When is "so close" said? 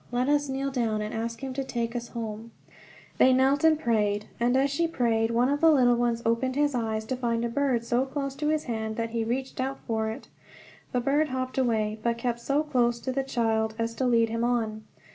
7.85-8.33, 12.39-12.99